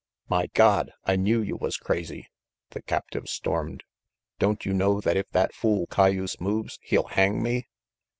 [0.27, 2.25] "My God, I knew you was crazy!"
[2.71, 3.83] the captive stormed.
[4.39, 7.67] "Don't you know that if that fool cayuse moves, he'll hang me?"